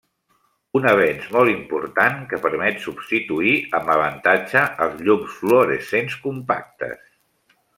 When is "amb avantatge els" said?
3.81-5.05